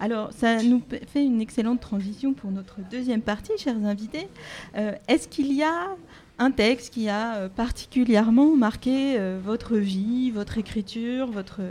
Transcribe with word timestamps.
Alors, 0.00 0.32
ça 0.32 0.62
nous 0.62 0.80
fait 1.12 1.24
une 1.24 1.40
excellente 1.40 1.80
transition 1.80 2.32
pour 2.32 2.52
notre 2.52 2.76
deuxième 2.90 3.20
partie, 3.20 3.52
chers 3.58 3.76
invités. 3.84 4.28
Euh, 4.76 4.92
est-ce 5.08 5.26
qu'il 5.26 5.52
y 5.52 5.62
a 5.62 5.96
un 6.38 6.52
texte 6.52 6.94
qui 6.94 7.08
a 7.08 7.34
euh, 7.34 7.48
particulièrement 7.48 8.54
marqué 8.54 9.18
euh, 9.18 9.40
votre 9.44 9.76
vie, 9.76 10.30
votre 10.30 10.56
écriture, 10.56 11.26
votre, 11.26 11.62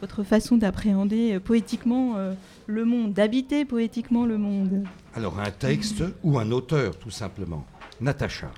votre 0.00 0.22
façon 0.22 0.58
d'appréhender 0.58 1.40
poétiquement 1.40 2.14
le 2.66 2.84
monde, 2.84 3.12
d'habiter 3.14 3.64
poétiquement 3.64 4.26
le 4.26 4.38
monde? 4.38 4.84
Alors, 5.14 5.40
un 5.40 5.50
texte 5.50 6.04
ou 6.22 6.38
un 6.38 6.52
auteur, 6.52 6.96
tout 6.98 7.10
simplement. 7.10 7.64
Natacha. 8.00 8.50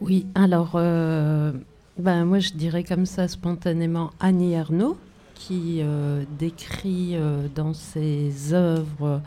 Oui, 0.00 0.26
alors, 0.34 0.72
ben, 0.72 2.24
moi 2.26 2.40
je 2.40 2.52
dirais 2.52 2.84
comme 2.84 3.06
ça 3.06 3.26
spontanément 3.26 4.10
Annie 4.20 4.52
Ernaux 4.52 4.98
qui 5.36 5.80
euh, 5.80 6.24
décrit 6.38 7.10
euh, 7.14 7.46
dans 7.54 7.74
ses 7.74 8.52
œuvres 8.52 9.22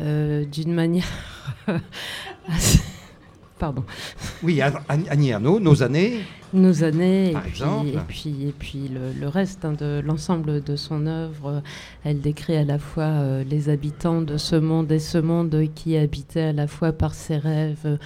euh, 0.00 0.44
d'une 0.44 0.72
manière 0.72 1.08
Pardon. 3.58 3.84
Oui, 4.42 4.60
Annie 4.88 5.28
Ernaux, 5.28 5.60
Nos 5.60 5.82
années. 5.82 6.20
Nos 6.54 6.82
années, 6.82 7.32
et, 7.32 7.36
puis, 7.36 7.62
et 7.92 7.98
puis, 8.08 8.48
et 8.48 8.52
puis, 8.58 8.90
le, 9.20 9.28
reste 9.28 9.66
hein, 9.66 9.74
de 9.74 10.00
l'ensemble 10.02 10.64
de 10.64 10.76
son 10.76 11.06
œuvre. 11.06 11.62
Elle 12.02 12.22
décrit 12.22 12.56
à 12.56 12.64
la 12.64 12.78
fois 12.78 13.42
les 13.44 13.68
habitants 13.68 14.22
de 14.22 14.38
ce 14.38 14.56
monde 14.56 14.90
et 14.90 14.98
ce 14.98 15.18
monde 15.18 15.64
qui 15.74 15.98
habitait 15.98 16.40
à 16.40 16.52
la 16.54 16.66
fois 16.66 16.92
par 16.92 17.12
ses 17.14 17.36
rêves, 17.36 17.98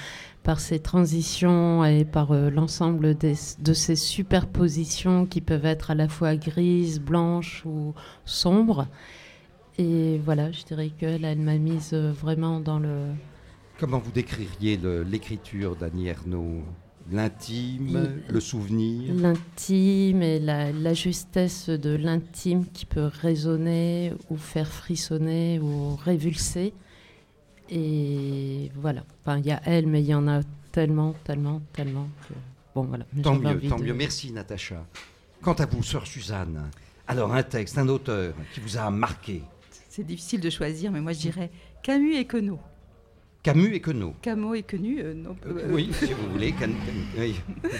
par 0.45 0.61
ces 0.61 0.79
transitions 0.79 1.85
et 1.85 2.05
par 2.05 2.31
euh, 2.31 2.51
l'ensemble 2.51 3.17
de 3.17 3.73
ces 3.73 3.97
superpositions 3.97 5.27
qui 5.27 5.41
peuvent 5.41 5.65
être 5.65 5.91
à 5.91 5.95
la 5.95 6.07
fois 6.07 6.37
grises, 6.37 7.01
blanches 7.01 7.65
ou 7.65 7.95
sombres. 8.27 8.87
Et 9.79 10.21
voilà, 10.25 10.53
je 10.53 10.63
dirais 10.65 10.91
qu'elle 10.97 11.25
elle, 11.25 11.41
m'a 11.41 11.57
mise 11.57 11.91
euh, 11.95 12.13
vraiment 12.13 12.61
dans 12.61 12.79
le... 12.79 13.07
Comment 13.81 13.99
vous 13.99 14.13
décririez 14.13 14.79
l'écriture 15.11 15.75
d'Annie 15.75 16.09
Ernaux? 16.09 16.63
L'intime, 17.11 18.23
le 18.29 18.41
souvenir? 18.41 19.13
L'intime 19.15 20.23
et 20.23 20.39
la, 20.39 20.73
la, 20.73 20.95
justesse 20.95 21.69
de 21.69 21.95
l'intime 21.95 22.65
qui 22.73 22.87
peut 22.87 23.11
résonner 23.21 24.13
ou 24.31 24.37
faire 24.37 24.69
frissonner 24.69 25.59
ou 25.59 25.97
révulser. 25.97 26.73
Et 27.71 28.71
voilà. 28.77 29.05
Enfin, 29.23 29.39
il 29.39 29.47
y 29.47 29.51
a 29.53 29.61
elle, 29.65 29.87
mais 29.87 30.03
il 30.03 30.07
y 30.07 30.15
en 30.15 30.29
a 30.29 30.41
tellement, 30.73 31.15
tellement, 31.25 31.63
tellement. 31.73 32.09
Bon, 32.75 32.83
voilà. 32.83 33.05
Tant 33.23 33.39
mieux, 33.39 33.61
tant 33.69 33.79
mieux. 33.79 33.95
Merci, 33.95 34.33
Natacha. 34.33 34.85
Quant 35.43 35.55
à 35.55 35.67
vous, 35.67 35.83
sœur 35.83 36.07
Suzanne, 36.07 36.71
alors 37.07 37.33
un 37.35 37.43
texte, 37.43 37.79
un 37.79 37.89
auteur 37.89 38.35
qui 38.53 38.61
vous 38.61 38.77
a 38.77 38.91
marqué 38.91 39.43
C'est 39.89 40.05
difficile 40.05 40.41
de 40.41 40.51
choisir, 40.51 40.91
mais 40.91 41.01
moi 41.01 41.13
je 41.13 41.21
dirais 41.21 41.51
Camus 41.83 42.17
et 42.17 42.25
Queneau. 42.25 42.59
Camus 43.43 43.75
et 43.75 43.81
Queneau. 43.81 44.15
Camus 44.23 44.57
et 44.57 44.63
Queneau, 44.63 44.99
euh, 44.99 45.15
non. 45.15 45.37
Euh, 45.47 45.69
oui, 45.71 45.91
si 45.93 46.13
vous 46.15 46.31
voulez. 46.33 46.55
Oui. 47.19 47.35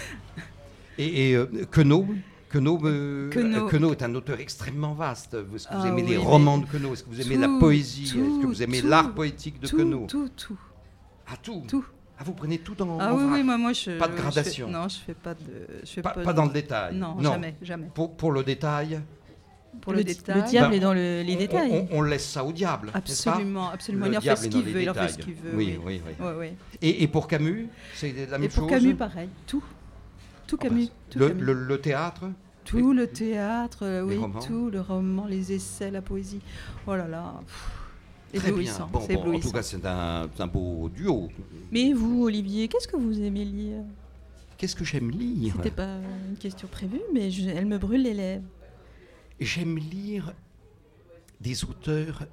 Et, 0.97 1.31
et 1.31 1.35
euh, 1.35 1.45
Queneau 1.71 2.07
Queneau, 2.55 3.91
est 3.91 4.03
un 4.03 4.15
auteur 4.15 4.39
extrêmement 4.39 4.93
vaste. 4.93 5.33
Est-ce 5.33 5.67
que 5.67 5.73
vous 5.73 5.81
ah 5.83 5.87
aimez 5.87 6.03
les 6.03 6.17
romans 6.17 6.57
de 6.57 6.65
Queneau? 6.65 6.93
Est-ce 6.93 7.03
que 7.03 7.09
vous 7.09 7.21
aimez 7.21 7.37
la 7.37 7.49
poésie? 7.59 8.03
Est-ce 8.03 8.41
que 8.41 8.47
vous 8.47 8.63
aimez 8.63 8.81
l'art 8.81 9.13
poétique 9.13 9.59
de 9.59 9.67
Queneau? 9.67 10.05
Tout, 10.07 10.29
tout. 10.35 10.57
Ah, 11.27 11.33
tout? 11.41 11.63
Tout. 11.67 11.85
Ah, 12.17 12.23
vous 12.23 12.33
prenez 12.33 12.59
tout 12.59 12.75
dans 12.75 12.97
Ah 12.99 13.13
oui, 13.13 13.23
oui, 13.29 13.43
moi, 13.43 13.57
moi 13.57 13.73
je. 13.73 13.97
Pas 13.97 14.07
de 14.07 14.15
gradation. 14.15 14.69
non, 14.69 14.87
je 14.87 14.97
fais 14.97 15.13
pas 15.13 15.33
de. 15.33 15.41
Je 15.83 15.89
fais 15.89 16.01
pas, 16.01 16.11
pas, 16.11 16.33
dans 16.33 16.45
le 16.45 16.53
détail. 16.53 16.95
Non, 16.95 17.21
jamais, 17.21 17.55
jamais. 17.61 17.89
Pour, 17.93 18.15
pour 18.15 18.31
le 18.31 18.43
détail? 18.43 19.01
Pour 19.81 19.91
le, 19.91 20.05
détail. 20.05 20.41
Le 20.41 20.47
diable 20.47 20.69
ben, 20.69 20.77
est 20.77 20.79
dans 20.79 20.93
le, 20.93 21.21
les 21.21 21.35
détails. 21.35 21.89
On, 21.91 22.01
laisse 22.01 22.25
ça 22.25 22.45
au 22.45 22.53
diable. 22.53 22.91
Absolument, 22.93 23.69
absolument. 23.71 24.05
il 24.05 24.17
en 24.17 24.21
fait 24.21 24.35
ce 24.37 24.47
qu'il 24.47 24.63
veut. 24.63 24.81
Il 24.81 24.89
en 24.89 24.93
fait 24.93 25.09
ce 25.09 25.17
qu'il 25.17 25.33
veut. 25.33 25.53
Oui, 25.53 25.77
oui, 25.85 26.01
oui. 26.05 26.27
oui. 26.39 26.47
Et, 26.81 27.03
et, 27.03 27.07
pour 27.09 27.27
Camus, 27.27 27.67
c'est 27.93 28.13
la 28.29 28.37
même 28.37 28.43
et 28.43 28.49
chose? 28.49 28.59
Pour 28.59 28.69
Camus, 28.69 28.95
pareil. 28.95 29.27
Tout. 29.45 29.63
Tout 30.47 30.57
ah, 30.61 30.63
Camus. 30.63 30.87
tout 31.09 31.19
le, 31.19 31.27
Camus. 31.27 31.41
Le, 31.43 31.53
le, 31.53 31.81
théâtre? 31.81 32.23
Tout 32.65 32.93
le 32.93 33.07
théâtre, 33.07 33.83
euh, 33.83 34.01
oui, 34.01 34.19
tout, 34.45 34.69
le 34.69 34.81
roman, 34.81 35.27
les 35.27 35.53
essais, 35.53 35.91
la 35.91 36.01
poésie. 36.01 36.41
Oh 36.87 36.95
là 36.95 37.07
là. 37.07 37.39
éblouissant. 38.33 38.89
Bon, 38.91 38.99
en 38.99 39.39
tout 39.39 39.51
cas, 39.51 39.61
c'est 39.61 39.85
un, 39.85 40.27
un, 40.37 40.47
beau 40.47 40.89
duo. 40.89 41.29
Mais 41.71 41.93
vous, 41.93 42.23
Olivier, 42.23 42.67
qu'est-ce 42.67 42.87
que 42.87 42.97
vous 42.97 43.21
aimez 43.21 43.45
lire? 43.45 43.83
Qu'est-ce 44.57 44.75
que 44.75 44.85
j'aime 44.85 45.11
lire? 45.11 45.53
C'était 45.57 45.71
pas 45.71 45.97
une 46.29 46.37
question 46.37 46.67
prévue, 46.67 47.01
mais 47.13 47.31
elle 47.33 47.65
me 47.65 47.77
brûle 47.77 48.03
les 48.03 48.13
lèvres. 48.13 48.43
J'aime 49.39 49.77
lire 49.77 50.33
des 51.41 51.63
auteurs 51.65 52.25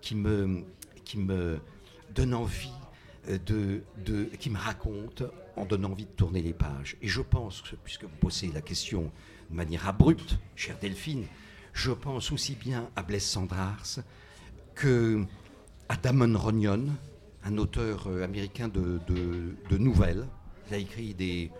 qui 0.00 0.14
me, 0.14 0.62
qui 1.04 1.18
me 1.18 1.58
donnent 2.14 2.34
envie 2.34 2.70
euh, 3.28 3.38
de, 3.46 3.82
de, 4.04 4.24
qui 4.38 4.50
me 4.50 4.58
racontent 4.58 5.24
en 5.60 5.64
donnant 5.66 5.90
envie 5.90 6.06
de 6.06 6.10
tourner 6.10 6.42
les 6.42 6.52
pages. 6.52 6.96
Et 7.02 7.08
je 7.08 7.20
pense, 7.20 7.62
puisque 7.84 8.04
vous 8.04 8.16
posez 8.20 8.50
la 8.52 8.60
question 8.60 9.10
de 9.50 9.56
manière 9.56 9.86
abrupte, 9.88 10.38
chère 10.56 10.78
Delphine, 10.78 11.26
je 11.72 11.90
pense 11.92 12.32
aussi 12.32 12.54
bien 12.54 12.88
à 12.96 13.02
Blaise 13.02 13.24
Sandrars 13.24 14.00
que 14.74 15.24
à 15.88 15.96
Damon 15.96 16.38
Runyon, 16.38 16.86
un 17.44 17.58
auteur 17.58 18.06
euh, 18.06 18.22
américain 18.22 18.68
de, 18.68 19.00
de, 19.08 19.78
nouvelles. 19.78 20.26
Il 20.68 20.74
a 20.74 20.78
écrit 20.78 21.14
des 21.14 21.50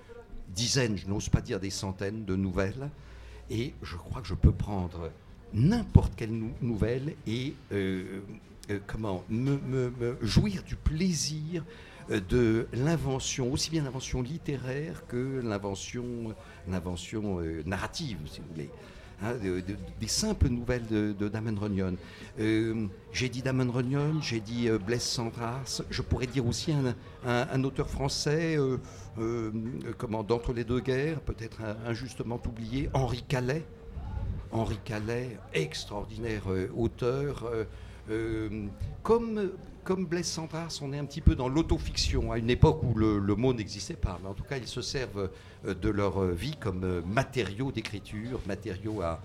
dizaines, 0.49 0.97
je 0.97 1.09
n'ose 1.09 1.29
pas 1.29 1.41
dire 1.41 1.59
des 1.61 1.71
centaines 1.71 2.25
de 2.25 2.37
nouvelles. 2.37 2.91
Et 3.51 3.75
je 3.83 3.97
crois 3.97 4.21
que 4.21 4.29
je 4.29 4.35
peux 4.35 4.53
prendre 4.53 5.11
n'importe 5.53 6.15
quelle 6.15 6.33
nouvelle 6.61 7.15
et 7.27 7.55
euh, 7.73 8.21
euh, 8.71 8.79
comment 8.87 9.25
me, 9.29 9.59
me, 9.59 10.17
jouir 10.23 10.63
du 10.63 10.77
plaisir 10.77 11.65
de 12.11 12.67
l'invention, 12.73 13.53
aussi 13.53 13.71
bien 13.71 13.85
l'invention 13.85 14.21
littéraire 14.21 15.07
que 15.07 15.41
l'invention 15.45 16.35
l'invention 16.69 17.41
euh, 17.41 17.63
narrative, 17.67 18.19
si 18.27 18.41
vous 18.41 18.47
voulez. 18.53 18.71
Hein, 19.23 19.35
des 20.01 20.09
simples 20.09 20.49
nouvelles 20.49 20.87
de, 20.87 21.29
Damon 21.29 21.55
Runyon. 21.61 21.97
Euh, 22.39 22.87
j'ai 23.13 23.29
dit 23.29 23.43
Damon 23.43 23.71
Runyon, 23.71 24.23
j'ai 24.23 24.41
dit 24.41 24.71
euh, 24.71 24.79
Blaise 24.79 25.03
Sandras, 25.03 25.83
je 25.91 26.01
pourrais 26.01 26.27
dire 26.27 26.47
aussi 26.47 26.73
un, 27.27 27.65
auteur 27.65 27.91
français, 27.91 28.57
comment, 29.99 30.23
d'entre 30.23 30.55
les 30.55 30.65
deux 30.65 30.81
guerres, 30.81 31.21
peut-être 31.21 31.61
injustement 31.87 32.41
oublié, 32.49 32.89
Henri 32.95 33.23
Calais. 33.29 33.65
Henri 34.53 34.79
Calais, 34.85 35.37
extraordinaire 35.53 36.45
auteur. 36.75 37.51
Comme 39.03 39.51
comme 39.85 40.07
Blaise 40.07 40.27
Sandras, 40.27 40.79
on 40.83 40.93
est 40.93 40.99
un 40.99 41.05
petit 41.05 41.21
peu 41.21 41.35
dans 41.35 41.49
l'autofiction, 41.49 42.33
à 42.33 42.39
une 42.39 42.51
époque 42.51 42.83
où 42.83 42.95
le, 42.95 43.35
mot 43.35 43.53
n'existait 43.53 43.95
pas. 43.95 44.19
Mais 44.23 44.29
en 44.29 44.35
tout 44.35 44.45
cas, 44.45 44.59
ils 44.59 44.67
se 44.67 44.83
servent 44.83 45.31
euh, 45.67 45.75
de 45.75 45.89
leur 45.89 46.25
vie 46.27 46.57
comme 46.57 46.85
euh, 46.85 47.03
matériaux 47.03 47.73
d'écriture, 47.73 48.41
matériaux 48.47 49.01
à, 49.03 49.21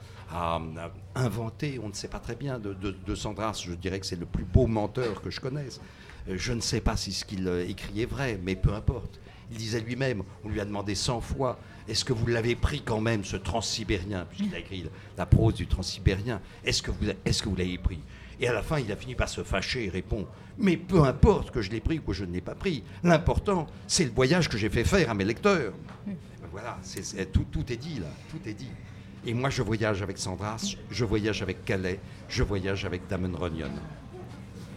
inventer. 1.13 1.79
On 1.83 1.89
ne 1.89 1.93
sait 1.93 2.07
pas 2.07 2.19
très 2.19 2.35
bien 2.35 2.59
de, 2.59 3.15
Sandras, 3.15 3.61
je 3.63 3.73
dirais 3.73 3.99
que 3.99 4.05
c'est 4.05 4.19
le 4.19 4.25
plus 4.25 4.43
beau 4.43 4.65
menteur 4.65 5.21
que 5.21 5.29
je 5.29 5.39
connaisse. 5.39 5.79
Euh, 6.27 6.35
je 6.37 6.53
ne 6.53 6.61
sais 6.61 6.81
pas 6.81 6.95
si 6.95 7.11
ce 7.11 7.25
qu'il 7.25 7.47
écrit 7.67 8.01
est 8.01 8.09
vrai, 8.09 8.39
mais 8.43 8.55
peu 8.55 8.73
importe. 8.73 9.19
Il 9.51 9.57
disait 9.57 9.81
lui-même, 9.81 10.23
on 10.43 10.49
lui 10.49 10.59
a 10.59 10.65
demandé 10.65 10.95
100 10.95 11.21
fois, 11.21 11.59
est-ce 11.87 12.05
que 12.05 12.13
vous 12.13 12.27
l'avez 12.27 12.55
pris 12.55 12.81
quand 12.81 13.01
même, 13.01 13.23
ce 13.23 13.37
transsibérien, 13.37 14.25
puisqu'il 14.29 14.55
a 14.55 14.59
écrit 14.59 14.85
la 15.17 15.25
prose 15.25 15.53
du 15.53 15.67
transsibérien, 15.67 16.41
est-ce 16.63 16.81
que 16.81 16.91
vous, 16.91 17.55
l'avez 17.55 17.77
pris? 17.77 17.99
Et 18.39 18.47
à 18.47 18.53
la 18.53 18.63
fin, 18.63 18.79
il 18.79 18.91
a 18.91 18.95
fini 18.95 19.15
par 19.15 19.29
se 19.29 19.43
fâcher 19.43 19.85
et 19.85 19.89
répond 19.89 20.27
Mais 20.57 20.77
peu 20.77 21.03
importe 21.03 21.51
que 21.51 21.61
je 21.61 21.71
l'ai 21.71 21.79
pris 21.79 21.99
ou 21.99 22.01
que 22.01 22.13
je 22.13 22.25
ne 22.25 22.33
l'ai 22.33 22.41
pas 22.41 22.55
pris, 22.55 22.83
l'important, 23.03 23.67
c'est 23.87 24.05
le 24.05 24.11
voyage 24.11 24.49
que 24.49 24.57
j'ai 24.57 24.69
fait 24.69 24.83
faire 24.83 25.09
à 25.09 25.13
mes 25.13 25.25
lecteurs. 25.25 25.73
Voilà, 26.51 26.77
tout, 27.33 27.45
tout, 27.51 27.71
est 27.71 27.77
dit 27.77 27.99
là, 27.99 28.07
tout 28.29 28.39
est 28.47 28.53
dit. 28.53 28.71
Et 29.25 29.33
moi, 29.33 29.49
je 29.49 29.61
voyage 29.61 30.01
avec 30.01 30.17
Sandras, 30.17 30.75
je 30.89 31.03
voyage 31.03 31.41
avec 31.41 31.65
Calais, 31.65 31.99
je 32.29 32.43
voyage 32.43 32.85
avec 32.85 33.07
Damon 33.07 33.35
Runyon. 33.37 33.71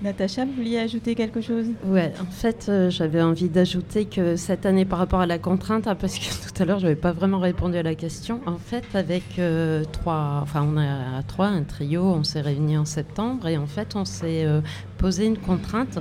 Natacha, 0.01 0.45
vous 0.45 0.53
vouliez 0.53 0.79
ajouter 0.79 1.17
quelque 1.17 1.41
chose? 1.41 1.67
Oui, 1.85 2.03
en 2.21 2.31
fait, 2.31 2.67
euh, 2.69 2.89
j'avais 2.89 3.21
envie 3.21 3.49
d'ajouter 3.49 4.05
que 4.05 4.37
cette 4.37 4.65
année, 4.65 4.85
par 4.85 5.01
rapport 5.01 5.21
à 5.21 5.27
la 5.27 5.41
contrainte, 5.41 5.89
hein, 5.89 5.97
parce 5.97 6.19
que 6.19 6.25
tout 6.55 6.63
à 6.63 6.65
l'heure, 6.65 6.79
je 6.79 6.85
n'avais 6.85 7.01
pas 7.01 7.11
vraiment 7.11 7.41
répondu 7.41 7.77
à 7.77 7.83
la 7.83 7.97
question, 7.97 8.41
en 8.47 8.59
fait, 8.59 8.85
avec 8.95 9.25
euh, 9.41 9.83
trois, 9.91 10.39
enfin, 10.41 10.63
on 10.63 10.79
a 10.79 11.23
trois, 11.25 11.47
un 11.47 11.65
trio, 11.65 12.05
on 12.05 12.23
s'est 12.23 12.41
réunis 12.41 12.79
en 12.79 12.85
septembre, 12.85 13.49
et 13.49 13.59
en 13.59 13.67
fait, 13.67 13.97
on 13.97 14.05
s'est 14.05 14.45
euh, 14.45 14.61
posé 14.99 15.27
une 15.27 15.39
contrainte 15.39 15.99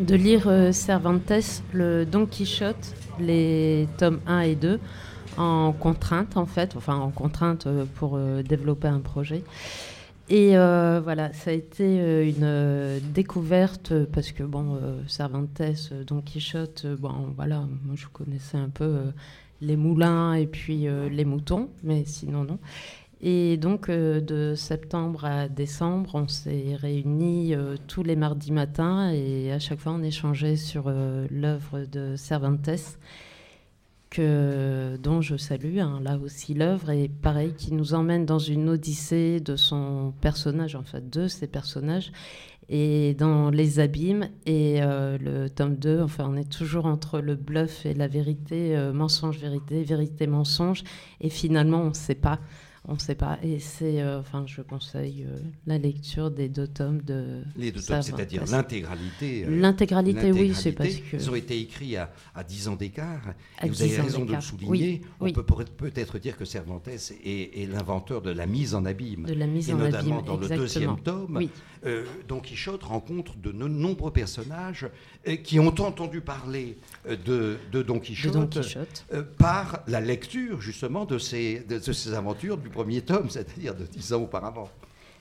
de 0.00 0.14
lire 0.16 0.50
Cervantes, 0.72 1.62
le 1.72 2.04
Don 2.04 2.26
Quichotte, 2.26 2.94
les 3.20 3.88
tomes 3.96 4.20
1 4.26 4.40
et 4.40 4.54
2, 4.56 4.80
en 5.38 5.72
contrainte, 5.72 6.36
en 6.36 6.46
fait, 6.46 6.74
enfin, 6.76 6.96
en 6.96 7.10
contrainte 7.10 7.66
pour 7.94 8.18
développer 8.18 8.88
un 8.88 9.00
projet. 9.00 9.42
Et 10.28 10.56
euh, 10.56 11.00
voilà, 11.02 11.32
ça 11.32 11.50
a 11.50 11.52
été 11.52 12.00
euh, 12.00 12.28
une 12.28 12.42
euh, 12.42 12.98
découverte 13.14 13.92
parce 14.06 14.32
que, 14.32 14.42
bon, 14.42 14.80
Cervantes, 15.06 15.62
Don 16.06 16.20
Quichotte, 16.20 16.86
bon, 16.98 17.32
voilà, 17.36 17.64
moi 17.84 17.94
je 17.94 18.06
connaissais 18.08 18.56
un 18.56 18.68
peu 18.68 18.98
les 19.60 19.76
moulins 19.76 20.34
et 20.34 20.46
puis 20.46 20.86
les 21.10 21.24
moutons, 21.24 21.70
mais 21.82 22.04
sinon 22.04 22.44
non. 22.44 22.58
Et 23.22 23.56
donc, 23.56 23.90
de 23.90 24.54
septembre 24.54 25.24
à 25.24 25.48
décembre, 25.48 26.16
on 26.16 26.28
s'est 26.28 26.76
réunis 26.76 27.54
tous 27.86 28.02
les 28.02 28.16
mardis 28.16 28.52
matins 28.52 29.10
et 29.10 29.52
à 29.52 29.58
chaque 29.58 29.78
fois, 29.78 29.92
on 29.92 30.02
échangeait 30.02 30.56
sur 30.56 30.90
l'œuvre 31.30 31.86
de 31.90 32.14
Cervantes, 32.16 32.98
dont 34.18 35.20
je 35.20 35.36
salue, 35.36 35.78
hein, 35.78 36.00
là 36.02 36.18
aussi 36.18 36.54
l'œuvre, 36.54 36.90
et 36.90 37.08
pareil, 37.08 37.54
qui 37.56 37.72
nous 37.72 37.94
emmène 37.94 38.26
dans 38.26 38.38
une 38.38 38.68
odyssée 38.68 39.40
de 39.40 39.56
son 39.56 40.12
personnage, 40.20 40.74
en 40.74 40.82
fait, 40.82 41.08
de 41.10 41.28
ses 41.28 41.46
personnages, 41.46 42.12
et 42.68 43.14
dans 43.14 43.50
les 43.50 43.78
abîmes. 43.80 44.28
Et 44.44 44.80
le 44.80 45.48
tome 45.48 45.76
2, 45.76 46.00
enfin, 46.02 46.26
on 46.28 46.36
est 46.36 46.50
toujours 46.50 46.86
entre 46.86 47.20
le 47.20 47.34
bluff 47.34 47.86
et 47.86 47.94
la 47.94 48.08
vérité, 48.08 48.76
mensonge-vérité, 48.92 49.82
vérité-mensonge, 49.82 50.82
et 51.20 51.30
finalement, 51.30 51.82
on 51.82 51.88
ne 51.88 51.94
sait 51.94 52.14
pas. 52.14 52.40
On 52.88 52.94
ne 52.94 52.98
sait 52.98 53.16
pas. 53.16 53.38
Et 53.42 53.58
c'est, 53.58 54.00
euh, 54.00 54.20
enfin, 54.20 54.44
je 54.46 54.62
conseille 54.62 55.26
euh, 55.28 55.36
la 55.66 55.76
lecture 55.76 56.30
des 56.30 56.48
deux 56.48 56.68
tomes 56.68 57.02
de. 57.02 57.42
Les 57.56 57.72
deux 57.72 57.82
tomes, 57.82 58.02
c'est-à-dire 58.02 58.44
l'intégralité. 58.46 59.44
Euh, 59.44 59.60
l'intégralité, 59.60 60.30
oui, 60.30 60.52
c'est 60.54 60.72
parce 60.72 60.94
que. 60.94 61.16
Ils 61.16 61.30
ont 61.30 61.34
été 61.34 61.58
écrits 61.58 61.96
à, 61.96 62.12
à 62.34 62.44
10 62.44 62.68
ans 62.68 62.76
d'écart. 62.76 63.34
Vous 63.62 63.82
avez 63.82 64.00
raison 64.00 64.24
de 64.24 64.34
le 64.34 64.40
souligner. 64.40 65.02
On 65.18 65.32
peut 65.32 65.42
peut-être 65.42 66.18
dire 66.18 66.36
que 66.36 66.44
Cervantes 66.44 66.88
est, 66.88 67.68
l'inventeur 67.68 68.22
de 68.22 68.30
la 68.30 68.46
mise 68.46 68.74
en 68.74 68.84
abîme. 68.84 69.24
De 69.24 69.34
la 69.34 69.46
mise 69.46 69.68
et 69.68 69.72
en 69.72 69.78
notamment 69.78 70.18
abîme. 70.18 70.26
dans 70.26 70.36
le 70.36 70.48
deuxième 70.48 71.00
tome. 71.00 71.40
Don 72.28 72.40
Quichotte 72.40 72.84
rencontre 72.84 73.36
de 73.36 73.50
nombreux 73.50 74.12
personnages 74.12 74.86
qui 75.42 75.58
ont 75.58 75.68
entendu 75.68 76.20
parler 76.20 76.76
de, 77.04 77.58
Don 77.72 77.98
Quichotte, 77.98 79.06
par 79.38 79.82
la 79.88 80.00
lecture 80.00 80.60
justement 80.60 81.04
de 81.04 81.18
ces, 81.18 81.60
de, 81.68 81.78
de 81.78 81.92
ces 81.92 82.14
aventures 82.14 82.58
du 82.58 82.68
premier 82.76 83.00
tome, 83.00 83.30
c'est-à-dire 83.30 83.74
de 83.74 83.84
dix 83.84 84.12
ans 84.12 84.22
auparavant. 84.22 84.68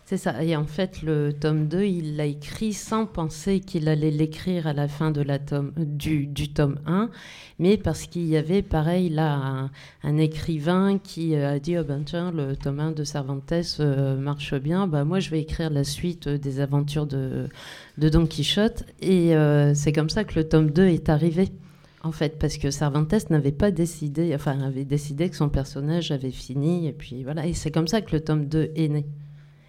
C'est 0.08 0.18
ça. 0.18 0.44
Et 0.44 0.56
en 0.56 0.66
fait, 0.66 1.02
le 1.02 1.34
tome 1.34 1.68
2, 1.68 1.84
il 1.86 2.16
l'a 2.16 2.28
écrit 2.28 2.74
sans 2.74 3.08
penser 3.08 3.60
qu'il 3.60 3.90
allait 3.90 4.12
l'écrire 4.12 4.68
à 4.68 4.74
la 4.74 4.88
fin 4.88 5.10
de 5.10 5.22
la 5.22 5.40
tome, 5.40 5.72
du, 5.78 6.28
du, 6.28 6.50
tome 6.54 6.78
1, 6.86 7.10
mais 7.58 7.78
parce 7.78 8.06
qu'il 8.06 8.28
y 8.28 8.38
avait, 8.38 8.62
pareil, 8.62 9.10
là, 9.10 9.72
un, 10.04 10.18
écrivain 10.18 11.00
qui 11.00 11.36
a 11.36 11.58
dit, 11.58 11.76
oh 11.80 11.84
ben 11.84 12.04
tiens, 12.06 12.32
le 12.32 12.56
tome 12.56 12.82
1 12.82 12.92
de 12.92 13.04
Cervantes 13.04 13.52
euh, 13.80 14.16
marche 14.16 14.54
bien, 14.54 14.86
bah, 14.86 15.06
moi 15.06 15.20
je 15.20 15.32
vais 15.32 15.40
écrire 15.40 15.72
la 15.72 15.84
suite 15.84 16.30
des 16.30 16.60
aventures 16.60 17.08
de, 17.08 17.48
de 17.98 18.10
Don 18.10 18.28
Quichotte. 18.28 18.84
Et 19.02 19.36
euh, 19.36 19.74
c'est 19.74 19.92
comme 19.92 20.12
ça 20.12 20.24
que 20.24 20.36
le 20.36 20.48
tome 20.48 20.70
2 20.70 20.86
est 20.86 21.10
arrivé 21.10 21.50
en 22.06 22.12
fait, 22.12 22.38
parce 22.38 22.58
que 22.58 22.70
Cervantes 22.70 23.30
n'avait 23.32 23.52
pas 23.52 23.72
décidé, 23.72 24.34
enfin, 24.36 24.62
avait 24.62 24.86
décidé 24.86 25.28
que 25.28 25.36
son 25.36 25.50
personnage 25.50 26.12
avait 26.12 26.32
fini, 26.32 26.88
et 26.88 26.94
puis 26.94 27.24
voilà, 27.24 27.48
et 27.48 27.54
c'est 27.56 27.72
comme 27.72 27.88
ça 27.88 28.02
que 28.02 28.16
le 28.16 28.24
tome 28.24 28.46
2 28.46 28.72
est 28.76 28.88
né. 28.90 29.06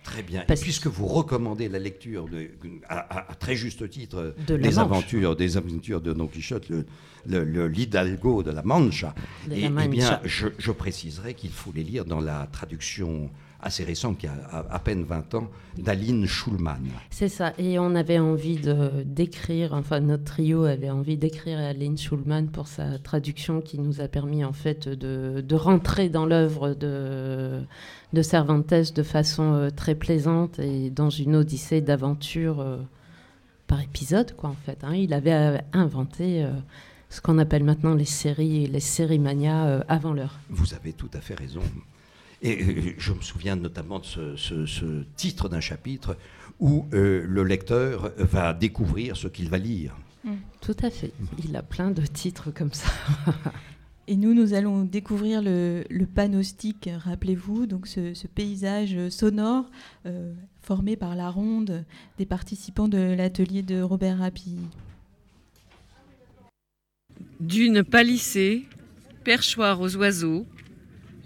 Très 0.05 0.23
bien. 0.23 0.43
et 0.43 0.55
puisque 0.55 0.87
vous 0.87 1.07
recommandez 1.07 1.69
la 1.69 1.81
lecture, 1.81 2.29
de, 2.29 2.51
à, 2.89 3.27
très 3.41 3.57
juste 3.57 3.89
titre, 3.89 4.37
des 4.47 4.79
aventures, 4.79 5.35
des 5.35 5.57
aventures 5.57 6.01
de 6.01 6.13
Don 6.13 6.29
Quichotte, 6.29 6.69
le, 6.69 6.85
le, 7.27 7.67
l'Hidalgo 7.67 8.43
de 8.43 8.51
la 8.51 8.63
Mancha, 8.63 9.15
et, 9.51 9.65
eh 9.65 9.89
bien, 9.89 10.21
je, 10.25 10.49
je 10.59 10.71
préciserai 10.73 11.33
qu'il 11.35 11.51
faut 11.51 11.73
les 11.75 11.83
lire 11.83 12.05
dans 12.05 12.21
la 12.21 12.47
traduction 12.53 13.31
assez 13.61 13.85
récente, 13.85 14.19
qui 14.19 14.27
a 14.27 14.35
à, 14.71 14.79
peine 14.79 15.05
20 15.05 15.35
ans, 15.35 15.49
d'Aline 15.79 16.27
Schulman. 16.27 16.81
C'est 17.11 17.29
ça, 17.29 17.53
et 17.59 17.79
on 17.79 17.95
avait 17.95 18.19
envie 18.19 18.57
de, 18.57 19.03
d'écrire, 19.05 19.73
enfin 19.73 20.01
notre 20.01 20.25
trio 20.25 20.65
avait 20.65 20.91
envie 20.91 21.17
d'écrire 21.17 21.59
à 21.59 21.69
Aline 21.69 21.99
Schulman 21.99 22.49
pour 22.49 22.69
sa 22.69 22.99
traduction 22.99 23.61
qui 23.61 23.79
nous 23.79 24.01
a 24.01 24.09
permis 24.09 24.45
en 24.45 24.53
fait 24.53 24.89
de, 24.89 25.43
de 25.47 25.55
rentrer 25.55 26.09
dans 26.09 26.27
l'œuvre 26.27 26.75
de, 26.75 27.63
de 28.13 28.23
Cervantes 28.23 28.67
de 28.95 29.03
façon 29.03 29.55
euh, 29.55 29.71
très 29.71 29.95
plaisante 29.95 30.59
et 30.59 30.91
dans 30.91 31.11
une 31.11 31.37
odyssée 31.37 31.81
d'aventure 31.81 32.61
euh, 32.61 32.79
par 33.67 33.81
épisode, 33.81 34.35
quoi 34.37 34.51
en 34.51 34.57
fait. 34.65 34.85
Hein. 34.85 34.95
Il 34.95 35.13
avait 35.13 35.33
euh, 35.33 35.59
inventé 35.73 36.47
ce 37.09 37.21
qu'on 37.21 37.39
appelle 37.39 37.65
maintenant 37.65 37.95
les 37.95 38.05
séries, 38.05 38.67
les 38.67 38.81
séries 38.81 39.19
mania 39.19 39.85
avant 39.89 40.13
l'heure. 40.13 40.39
Vous 40.51 40.75
avez 40.75 40.93
tout 40.93 41.11
à 41.15 41.21
fait 41.21 41.35
raison. 41.35 41.63
Et 42.47 42.95
je 42.97 43.13
me 43.13 43.21
souviens 43.23 43.57
notamment 43.57 43.99
de 43.99 44.37
ce, 44.37 45.05
titre 45.17 45.49
d'un 45.49 45.59
chapitre 45.59 46.17
où 46.61 46.87
euh, 46.93 47.25
le 47.27 47.43
lecteur 47.43 48.13
va 48.19 48.55
découvrir 48.55 49.17
ce 49.17 49.27
qu'il 49.27 49.49
va 49.49 49.59
lire. 49.59 49.97
Mm. 50.23 50.35
Tout 50.61 50.77
à 50.81 50.91
fait. 50.91 51.13
Il 51.45 51.57
a 51.57 51.63
plein 51.63 51.91
de 51.91 52.03
titres 52.03 52.53
comme 52.53 52.73
ça. 52.73 52.89
Et 54.09 54.15
nous, 54.15 54.33
nous 54.33 54.55
allons 54.55 54.85
découvrir 54.85 55.43
le, 55.43 55.85
panostique, 56.15 56.89
rappelez-vous, 57.05 57.67
donc 57.67 57.89
ce, 57.89 58.27
paysage 58.29 59.09
sonore 59.09 59.65
euh, 60.07 60.33
formé 60.63 60.95
par 60.95 61.17
la 61.17 61.29
ronde 61.29 61.85
des 62.17 62.27
participants 62.27 62.87
de 62.87 62.99
l'atelier 62.99 63.63
de 63.63 63.83
Robert 63.83 64.19
Rapi. 64.19 64.59
D'une 67.41 67.83
palissée, 67.83 68.67
perchoir 69.25 69.81
aux 69.81 69.97
oiseaux, 69.97 70.47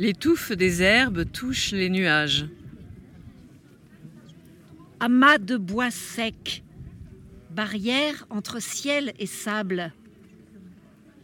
les 0.01 0.15
touffes 0.15 0.53
des 0.53 0.81
herbes 0.81 1.31
touchent 1.31 1.73
les 1.73 1.91
nuages. 1.91 2.47
Amas 4.99 5.37
de 5.37 5.59
bois 5.59 5.91
secs, 5.91 6.63
barrière 7.51 8.27
entre 8.31 8.63
ciel 8.63 9.13
et 9.19 9.27
sable. 9.27 9.93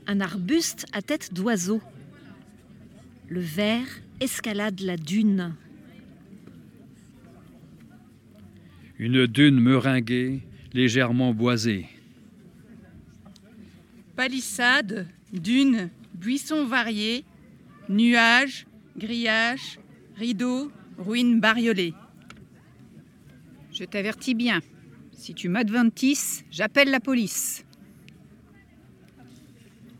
Un 0.06 0.20
arbuste 0.20 0.84
à 0.92 1.00
tête 1.00 1.32
d'oiseau. 1.32 1.80
Le 3.28 3.40
ver 3.40 3.86
escalade 4.20 4.80
la 4.80 4.98
dune. 4.98 5.54
Une 8.98 9.26
dune 9.26 9.58
meringuée, 9.58 10.42
légèrement 10.74 11.32
boisée. 11.32 11.86
Palissade, 14.16 15.06
dune, 15.32 15.88
buissons 16.14 16.66
variés, 16.66 17.24
Nuages, 17.88 18.66
grillages, 18.96 19.78
rideaux, 20.16 20.72
ruines 20.98 21.40
bariolées. 21.40 21.94
Je 23.72 23.84
t'avertis 23.84 24.34
bien. 24.34 24.60
Si 25.12 25.34
tu 25.34 25.48
m'adventices, 25.48 26.44
j'appelle 26.50 26.90
la 26.90 27.00
police. 27.00 27.64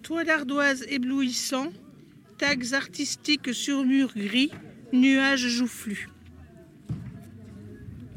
Toit 0.02 0.24
d'ardoise 0.24 0.84
éblouissant, 0.88 1.72
tags 2.38 2.72
artistiques 2.72 3.54
sur 3.54 3.84
mur 3.84 4.12
gris, 4.16 4.50
nuages 4.92 5.48
joufflus. 5.48 6.08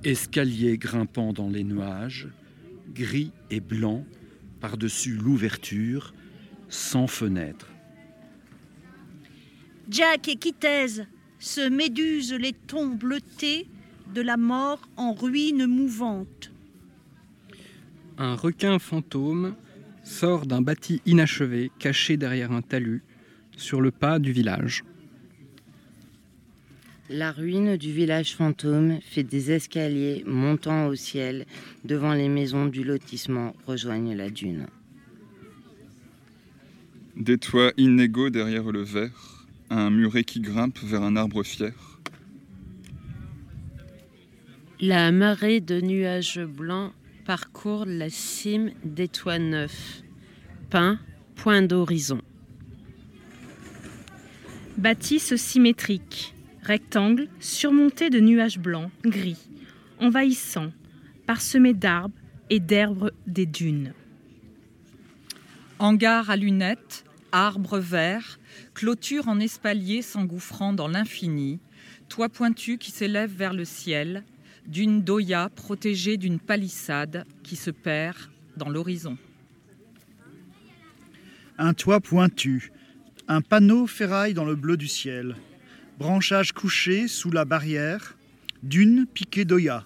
Escalier 0.03 0.77
grimpant 0.77 1.33
dans 1.33 1.49
les 1.49 1.63
nuages, 1.63 2.27
gris 2.93 3.31
et 3.51 3.59
blanc, 3.59 4.05
par-dessus 4.59 5.13
l'ouverture, 5.15 6.13
sans 6.69 7.07
fenêtre. 7.07 7.68
Jack 9.89 10.27
et 10.27 10.35
Kitez 10.35 11.03
se 11.39 11.67
médusent 11.67 12.33
les 12.33 12.53
tons 12.53 12.89
bleutés 12.89 13.67
de 14.13 14.21
la 14.21 14.37
mort 14.37 14.81
en 14.97 15.13
ruines 15.13 15.65
mouvantes. 15.65 16.51
Un 18.19 18.35
requin 18.35 18.77
fantôme 18.77 19.55
sort 20.03 20.45
d'un 20.45 20.61
bâti 20.61 21.01
inachevé 21.07 21.71
caché 21.79 22.17
derrière 22.17 22.51
un 22.51 22.61
talus 22.61 23.01
sur 23.57 23.81
le 23.81 23.89
pas 23.89 24.19
du 24.19 24.31
village. 24.31 24.83
La 27.09 27.31
ruine 27.31 27.75
du 27.75 27.91
village 27.91 28.35
fantôme 28.35 28.99
fait 29.01 29.23
des 29.23 29.51
escaliers 29.51 30.23
montant 30.27 30.85
au 30.87 30.95
ciel 30.95 31.47
devant 31.83 32.13
les 32.13 32.29
maisons 32.29 32.67
du 32.67 32.83
lotissement 32.83 33.55
rejoignent 33.65 34.15
la 34.15 34.29
dune. 34.29 34.67
Des 37.15 37.39
toits 37.39 37.73
inégaux 37.77 38.29
derrière 38.29 38.71
le 38.71 38.83
verre, 38.83 39.38
un 39.69 39.89
muret 39.89 40.23
qui 40.23 40.39
grimpe 40.39 40.79
vers 40.79 41.03
un 41.03 41.15
arbre 41.15 41.43
fier. 41.43 41.73
La 44.79 45.11
marée 45.11 45.59
de 45.59 45.81
nuages 45.81 46.39
blancs 46.39 46.93
parcourt 47.25 47.85
la 47.85 48.09
cime 48.09 48.71
des 48.83 49.07
toits 49.07 49.39
neufs. 49.39 50.03
Pin, 50.69 50.99
point 51.35 51.61
d'horizon. 51.61 52.21
Bâtisse 54.77 55.35
symétrique, 55.35 56.33
rectangle 56.63 57.27
surmonté 57.39 58.09
de 58.09 58.19
nuages 58.19 58.59
blancs, 58.59 58.89
gris, 59.03 59.49
envahissants, 59.99 60.71
parsemés 61.27 61.73
d'arbres 61.73 62.15
et 62.49 62.59
d'herbes 62.59 63.11
des 63.27 63.45
dunes. 63.45 63.93
Hangar 65.79 66.29
à 66.29 66.37
lunettes, 66.37 67.03
arbres 67.31 67.79
verts, 67.79 68.39
clôture 68.73 69.27
en 69.27 69.39
espalier 69.39 70.01
s'engouffrant 70.01 70.73
dans 70.73 70.87
l'infini, 70.87 71.59
toit 72.07 72.29
pointu 72.29 72.77
qui 72.77 72.91
s'élève 72.91 73.31
vers 73.31 73.53
le 73.53 73.65
ciel, 73.65 74.23
d'une 74.67 75.01
doya 75.01 75.49
protégée 75.49 76.17
d'une 76.17 76.39
palissade 76.39 77.25
qui 77.43 77.55
se 77.55 77.71
perd 77.71 78.17
dans 78.57 78.69
l'horizon. 78.69 79.17
Un 81.57 81.73
toit 81.73 81.99
pointu, 81.99 82.71
un 83.27 83.41
panneau 83.41 83.87
ferraille 83.87 84.33
dans 84.33 84.45
le 84.45 84.55
bleu 84.55 84.77
du 84.77 84.87
ciel, 84.87 85.35
branchage 85.97 86.53
couché 86.53 87.07
sous 87.07 87.31
la 87.31 87.45
barrière, 87.45 88.15
dune 88.63 89.05
piquée 89.05 89.45
d'Oya. 89.45 89.85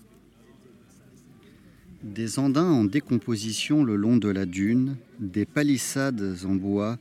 Des 2.03 2.37
andins 2.37 2.69
en 2.69 2.83
décomposition 2.83 3.83
le 3.83 3.95
long 3.95 4.17
de 4.17 4.29
la 4.29 4.45
dune, 4.45 4.97
des 5.19 5.45
palissades 5.45 6.35
en 6.45 6.55
bois 6.55 6.97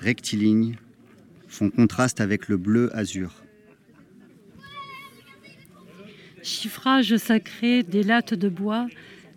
rectilignes 0.00 0.76
font 1.48 1.70
contraste 1.70 2.20
avec 2.20 2.48
le 2.48 2.56
bleu 2.56 2.94
azur. 2.96 3.42
Chiffrage 6.42 7.16
sacré 7.16 7.82
des 7.82 8.02
lattes 8.02 8.34
de 8.34 8.48
bois 8.48 8.86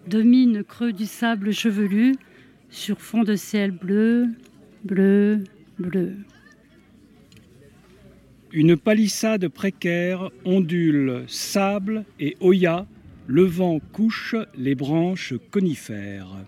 domine 0.08 0.64
creux 0.64 0.94
du 0.94 1.06
sable 1.06 1.52
chevelu 1.52 2.16
sur 2.70 3.02
fond 3.02 3.24
de 3.24 3.36
ciel 3.36 3.72
bleu, 3.72 4.28
bleu, 4.84 5.44
bleu. 5.78 6.14
Une 8.54 8.76
palissade 8.78 9.48
précaire 9.48 10.30
ondule 10.46 11.24
sable 11.28 12.06
et 12.20 12.36
oya, 12.40 12.86
le 13.28 13.44
vent 13.44 13.80
couche 13.94 14.36
les 14.58 14.76
branches 14.76 15.34
conifères. 15.52 16.46